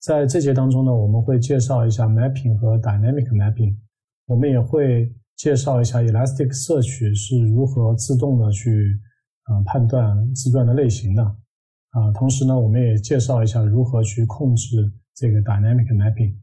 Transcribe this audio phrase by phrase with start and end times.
[0.00, 3.76] 在这节当中呢，我们会介绍一下 mapping 和 dynamic mapping，
[4.26, 8.98] 我们也会介绍一下 Elasticsearch 是如何自动的去
[9.42, 12.10] 啊判断字段的类型的啊。
[12.14, 16.34] 同时呢，我们也介绍一下如何去控制这个 dynamic mapping。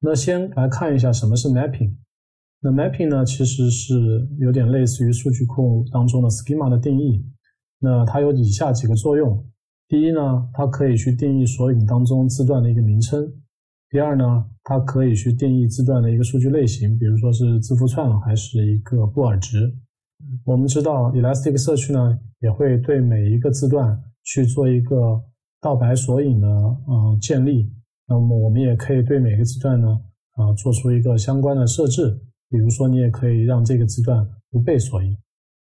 [0.00, 1.94] 那先来看一下什么是 mapping。
[2.60, 7.24] 那 mapping 呢，其实是有点类似于数据库当中的 schema 的定义。
[7.78, 9.46] 那它有以下几个作用：
[9.88, 13.22] 第一呢，它可以去定义索引当中字段的一个名称；
[13.88, 19.74] 第二呢，它可以去定义字段的一个数据类型，比如说是字符串还是一个布尔值。
[20.44, 25.22] 我们知道 Elasticsearch 呢，也会对每一个字段去做一个
[25.60, 27.72] 道白索引的呃建立。
[28.06, 29.88] 那么我们也可以对每个字段呢，
[30.34, 32.20] 啊，做出一个相关的设置。
[32.50, 35.16] 比如说，你也可以让这个字段不被索引。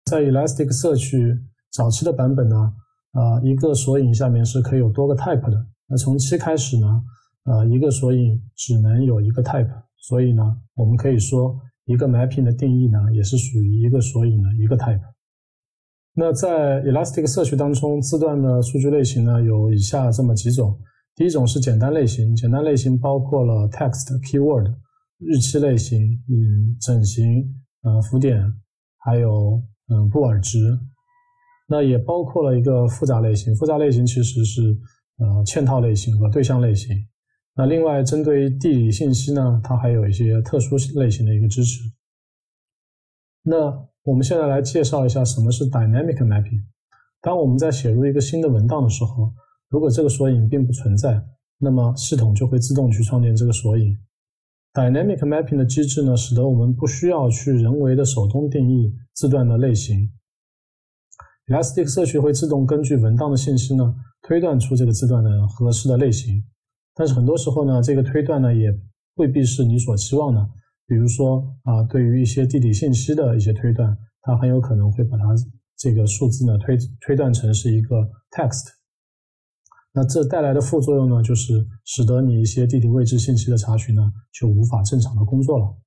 [0.05, 1.39] 在 Elasticsearch
[1.71, 2.73] 早期的版本呢，
[3.17, 5.65] 啊，一个索引下面是可以有多个 type 的。
[5.87, 7.03] 那从七开始呢，
[7.45, 9.67] 呃，一个索引只能有一个 type。
[9.97, 10.43] 所以呢，
[10.75, 15.01] 我们可以说，一个 mapping 的定义呢，也是属于一个索引的一个 type。
[16.13, 20.79] 那在 Elasticsearch 当中，字段的数据类型呢，有以下这么几种。
[21.15, 24.71] 第一种是简单类型，简单类型包括了 text、keyword、
[25.17, 25.99] 日期类型、
[26.29, 27.43] 嗯整形、
[27.81, 28.39] 呃浮点，
[28.99, 30.77] 还有嗯布尔值。
[31.67, 34.61] 那也包括了一个复杂类型，复杂类型其实是
[35.19, 36.95] 呃嵌套类型和对象类型。
[37.55, 41.81] 那另外针对地理信息呢，它还有一些特殊类型的一个支持。
[43.43, 46.63] 那我们现在来介绍一下什么是 dynamic mapping。
[47.19, 49.33] 当我们在写入一个新的文档的时候，
[49.69, 51.21] 如果这个索引并不存在，
[51.57, 53.97] 那么系统就会自动去创建这个索引。
[54.73, 60.09] Dynamic mapping 的机制呢，使得我们不需要去人为的手动定义字段的类型。
[61.47, 66.43] Elasticsearch 会自动根据文档的信息呢，推断出这个字段的合适的类型。
[66.93, 68.69] 但是很多时候呢，这个推断呢，也
[69.15, 70.49] 未必是你所期望的。
[70.85, 75.23] 比如说啊，对于一些地理信息的一些推断，它很有可能会把它
[75.77, 77.95] 这个数字呢推推断成是一个
[78.31, 78.67] text。
[79.93, 85.77] 那这带来的副作用呢，就是使得你一些地理位置信息的查询呢，就无法正常的工作了。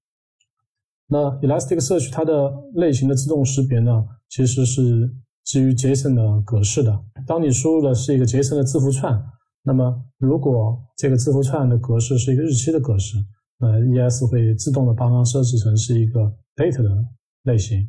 [1.07, 5.15] 那 Elasticsearch 它的类型的自动识别呢，其实是
[5.51, 6.97] 基于 JSON 的格式的。
[7.27, 9.21] 当你输入的是一个 JSON 的字符串，
[9.65, 13.17] 那么如果这个字符串的格式是一个日期的格式，
[13.59, 16.21] 那 ES 会自动的帮它设置成是一个
[16.55, 16.89] date 的
[17.43, 17.89] 类型。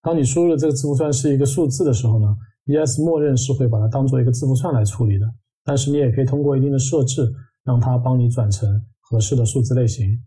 [0.00, 2.34] 当你输入的这个字符串是一个数字的时候呢
[2.64, 5.26] ，ES 默认是会把它当做一个字符串来处理的。
[5.64, 7.30] 但是你也可以通过一定的设置，
[7.62, 10.18] 让它帮你转成合适的数字类型。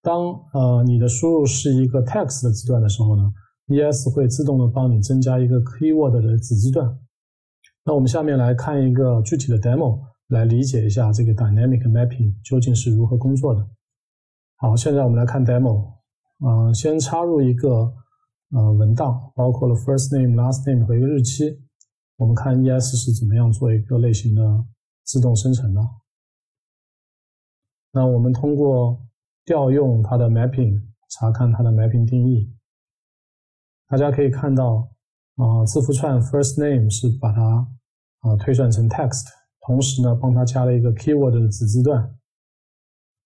[0.00, 3.32] 当呃你的输入是一个 text 的字段的时候呢
[3.68, 6.98] ，ES 会自动的帮你增加一个 keyword 的子字段。
[7.84, 13.68] 那我们下面来看一个具体的 demo，来理解一下这个 dynamic mapping 究竟是如何工作的。
[14.56, 15.94] 好，现在我们来看 demo。
[16.44, 17.92] 嗯，先插入一个
[18.50, 21.60] 呃文档，包括了 first name、last name 和一个日期。
[22.16, 24.64] 我们看 ES 是怎么样做一个类型的
[25.04, 25.80] 自动生成的。
[27.92, 29.00] 那我们通过
[29.44, 30.80] 调用它的 mapping
[31.10, 32.52] 查看它的 mapping 定义。
[33.92, 34.90] 大家可以看到，
[35.36, 37.42] 啊，字符串 first name 是把它
[38.20, 39.26] 啊推算成 text，
[39.66, 42.18] 同时呢帮它加了一个 keyword 的子字段。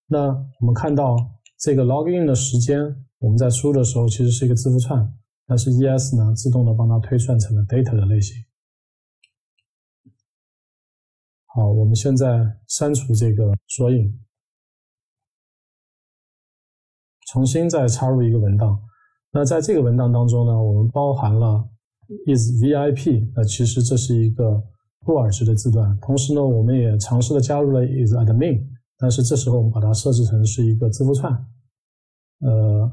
[0.09, 1.15] 那我们看到
[1.61, 2.81] 这个 login 的时间，
[3.19, 5.17] 我们在输入的时候其实是一个字符串，
[5.47, 8.35] 但是 ES 呢自动的帮它推算成了 data 的类型。
[11.45, 14.21] 好，我们现在删除这个索引，
[17.29, 18.83] 重新再插入一个文档。
[19.37, 21.63] 那在这个文档当中呢，我们包含了
[22.27, 24.65] is VIP，那其实这是一个
[25.01, 25.95] 布尔值的字段。
[26.01, 28.67] 同时呢，我们也尝试的加入了 is admin，
[28.97, 31.31] 但是这时候我们把它设置成是一个字符串。
[32.41, 32.91] 呃，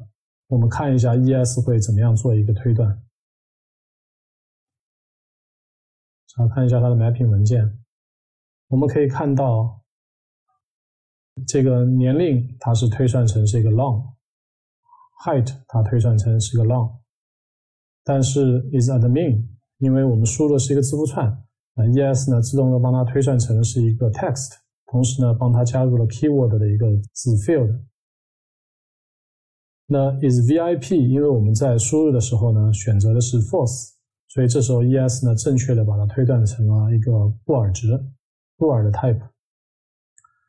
[0.50, 3.02] 我们看一下 ES 会怎么样做一个推断。
[6.28, 7.80] 查看一下它的 mapping 文件。
[8.68, 9.82] 我们可以看到，
[11.48, 14.12] 这个年龄它是推算成是一个 long
[15.24, 16.92] height 它推算成是个 long，
[18.04, 19.46] 但是 is admin，
[19.78, 21.44] 因为我们输入的是一个字符串，
[21.76, 24.52] 那 ES 呢自动的帮它推算成是一个 text，
[24.88, 27.82] 同时呢帮它加入了 keyword 的一个子 field。
[29.86, 33.92] 那 is VIP，因为我们在输入的时候呢选择的是 false，
[34.28, 37.12] 所以这时候 ES 呢正确的把它推断成了一个
[37.46, 37.88] 布尔值。
[38.56, 39.20] 布尔的 type，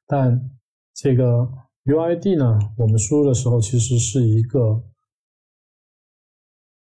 [0.06, 0.50] 但
[0.94, 1.48] 这个
[1.84, 4.82] UID 呢，我们输入的时候其实是一个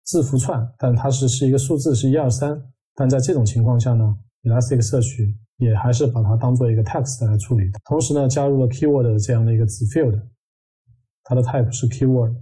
[0.03, 2.62] 字符串，但它是是一个数字，是一二三。
[2.94, 7.63] 但在这种情况下呢，Elastic 摄取也还是把它当做一个 text 来处理。
[7.86, 10.21] 同时呢，加入了 keyword 这样的一个子 field，
[11.24, 12.36] 它的 type 是 keyword。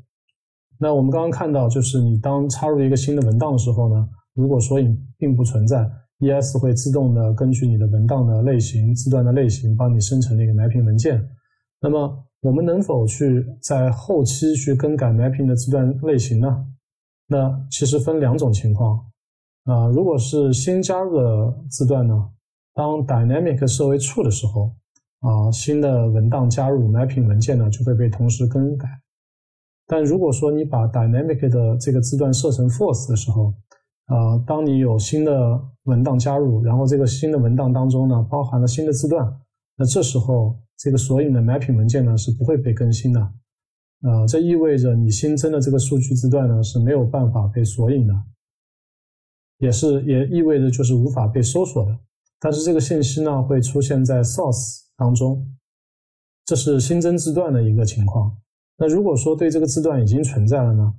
[0.77, 5.89] 那我们刚刚看到，就是你当插入一个新的文档的时候呢，如果索引并不存在
[6.19, 11.25] ，ES 会自动的根据你的文档的类型、字段的类型，帮你生成那个 mapping 文件。
[11.79, 16.65] 那么我们能否去在后期去更改 mapping 的字段类型呢？
[17.27, 19.05] 那其实分两种情况。
[19.65, 22.29] 啊，如果是新加入的字段呢，
[22.73, 24.71] 当 dynamic 设为 true 的时候，
[25.19, 28.87] 啊，新的文档加入 mapping 文件呢就会被同时更改。
[29.85, 33.53] 但如果说你把 dynamic 的这个字段设成 false 的时候，
[34.05, 39.39] 啊，当你有新的文档加入，然后这个新的文档当中呢包含了新的字段，
[39.79, 48.13] 那这时候这个索引的 mapping 文件呢是不会被更新的，啊，这意味着你新增的这个数据字段呢是没有办法被索引的，
[49.59, 51.97] 也是也意味着就是无法被搜索的，
[52.41, 55.49] 但是这个信息呢会出现在 source 当中，
[56.43, 58.37] 这是新增字段的一个情况。
[58.77, 60.93] 那如果说对这个字段已经存在了呢，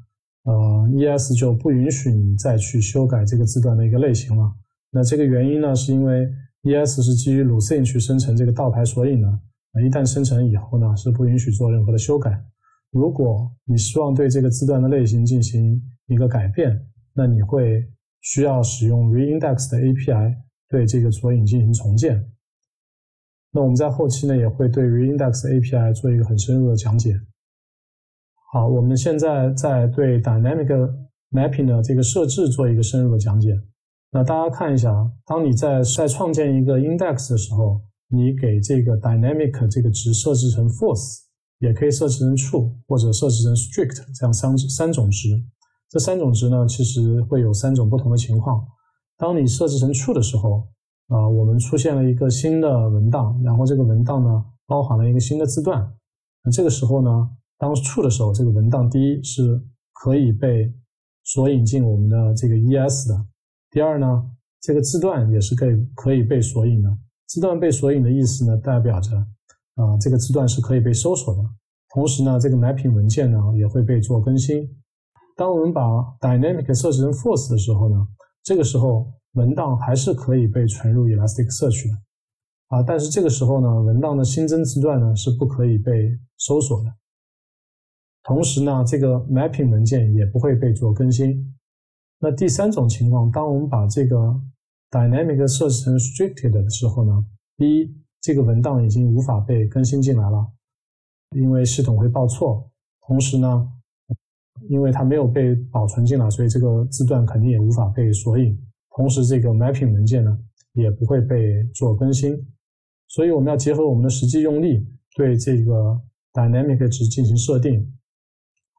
[0.44, 4.50] 呃，ES 就不允许你再去修改这个字段的一个类型了。
[4.90, 6.26] 那这个原因呢，是因为
[6.62, 9.28] ES 是基于 Lucene 去生成这个倒排索引的，
[9.82, 12.44] 一旦生成以后呢，是不允许做任何的修改。
[12.90, 17.88] 如果你希望对这个字段的类型进行一个改变，那你会
[18.20, 20.36] 需要使用 Reindex 的 API
[20.68, 22.30] 对这个索引进行重建。
[23.52, 27.18] 那我们在后期呢，也会对 Reindex API 做一个很深入的讲解。
[28.52, 30.92] 好，我们现在在对 dynamic
[31.30, 33.56] mapping 的这个设置做一个深入的讲解。
[34.12, 41.20] 那大家看一下啊，当你在在创建一个 index 的时候，你给这个 dynamic 这个值设置成 false，
[41.60, 45.28] 也可以设置成 true，或者设置成 strict 这样三三种值。
[45.88, 48.66] 这三种值呢，其实会有三种不同的情况。
[49.16, 50.66] 当你设置成 true 的时候，
[51.08, 55.92] 啊，我们出现了一个新的文档，然后这个文档呢包含了一个新的字段。
[56.42, 57.30] 那这个时候呢？
[57.58, 59.60] 当 true 的时候，这个文档第一是
[59.92, 60.72] 可以被
[61.24, 63.26] 索引进我们的这个 ES 的。
[63.70, 64.06] 第二呢，
[64.60, 66.90] 这个字段也是可以可以被索引的。
[67.26, 69.16] 字段被索引的意思呢，代表着
[69.76, 71.40] 啊这个字段是可以被搜索的。
[71.94, 74.68] 同时呢，这个 mapping 文件呢也会被做更新。
[75.36, 75.82] 当我们把
[76.20, 77.96] dynamic 设置成 false 的时候呢，
[78.42, 81.96] 这个时候文档还是可以被存入 Elasticsearch 的
[82.76, 82.82] 啊。
[82.82, 86.92] 但是这个时候呢，文档的新增字段呢是不可以被搜索的。
[88.24, 91.54] 同时呢，这个 mapping 文件也不会被做更新。
[92.22, 94.16] 那第三种情况，当我们把这个
[94.90, 97.24] dynamic 设置成 restricted 的时候呢，
[97.56, 97.90] 第一，
[98.20, 100.46] 这个文档已经无法被更新进来了，
[101.34, 102.70] 因为系统会报错。
[103.06, 103.66] 同时呢，
[104.68, 108.56] 因为它没有被保存进来，所以这个字段肯定也无法被索引。
[108.94, 110.38] 同时，这个 mapping 文件呢，
[110.74, 112.36] 也不会被做更新。
[113.08, 114.86] 所以，我们要结合我们的实际用例，
[115.16, 115.98] 对这个
[116.34, 117.90] dynamic 值进行设定。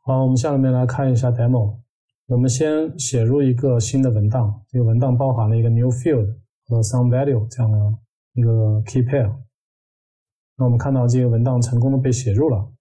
[0.04, 1.80] 好，我们下面来看一下 demo。
[2.32, 6.34] 我们先写入一个新的文档，这个文档包含了一个 new field
[6.64, 7.78] 和 some value 这样的
[8.36, 9.38] 一个 key pair。
[10.56, 12.72] 那我们看到这个文档成功的被写入了。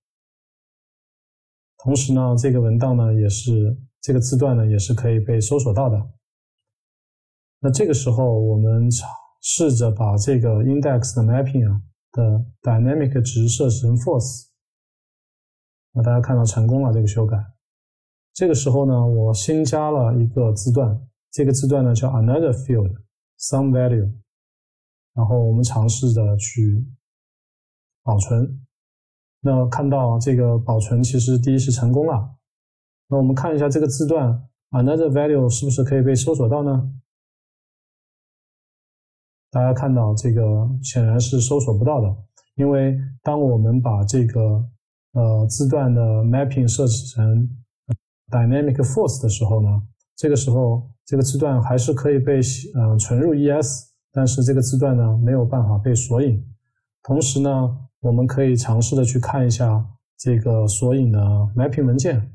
[1.79, 6.01] 同时呢，这个文档呢也是这个字段呢也是可以被搜索到的。
[7.59, 9.11] 那这个时候，我们尝
[9.41, 11.83] 试着把这个 index 的 mapping 啊
[12.13, 14.47] 的 dynamic 值设成 false。
[15.93, 17.37] 那大家看到成功了这个修改，
[18.33, 20.99] 这个时候呢，我新加了一个字段，
[21.31, 22.95] 这个字段呢叫 another field
[23.39, 24.11] some value，
[25.15, 26.87] 然后我们尝试着去
[28.03, 28.67] 保存，
[29.41, 32.37] 那看到这个保存其实第一是成功了，
[33.09, 36.95] 那我们看一下这个字段 another value 是不是可以被搜索到呢？
[39.51, 40.43] 大家看到这个
[40.83, 42.17] 显然是搜索不到的，
[42.55, 44.65] 因为当我们把这个
[45.13, 47.51] 呃，字段的 mapping 设置成
[48.31, 49.69] dynamic force 的时候呢，
[50.17, 52.41] 这个时候这个字段还是可以被
[52.75, 56.47] 呃存入 ES，但是这个字段呢没有办法被索引。
[57.03, 61.19] 同时呢，我们可以尝试的去看一下这个索引的
[61.57, 62.31] mapping 文件。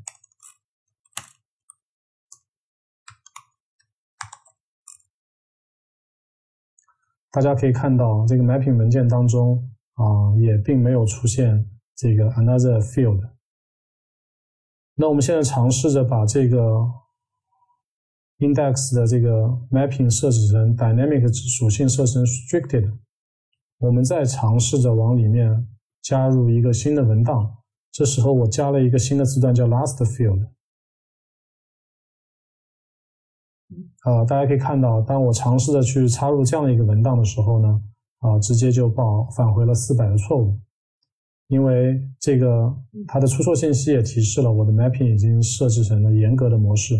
[7.30, 9.62] 大家可以看到，这个 mapping 文件当中
[9.94, 11.70] 啊，也并没有出现。
[11.94, 13.22] 这个 another field，
[14.98, 16.58] 那我们现在尝试着把这个
[18.38, 22.98] index 的这个 mapping 设置成 dynamic 属性设置成 restricted，
[23.78, 25.68] 我们再尝试着往里面
[26.02, 27.56] 加入一个新的文档，
[27.92, 30.48] 这时候我加了一个新的字段叫 last field，
[34.00, 37.82] 啊，大家可以看到，当我尝试着去插入这样的一个文档的时候呢，
[38.20, 40.58] 啊，直接就报返回了四百的错误，
[41.48, 42.74] 因为这个
[43.06, 46.94] 它的出错信息也提示了我的 mapping 已经设置成了严格的模式，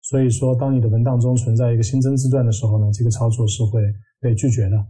[0.00, 3.82] 所以说当你的文档中存在一个新增字段的时候呢，这个操作是会
[4.18, 4.86] 被拒绝的。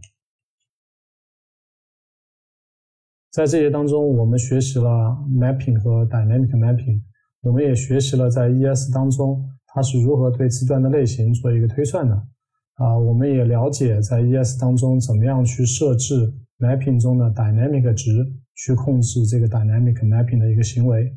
[3.31, 7.01] 在这些当中，我们学习了 mapping 和 dynamic mapping，
[7.41, 12.15] 我们也学习了在 ES 当中它是如何对字段的类型做一个推算的。
[12.75, 18.11] 啊，我们也了解在 ES 当中怎么样去设置 mapping 中的 dynamic 值，
[18.55, 21.15] 去控制这个 dynamic mapping 的一个行为。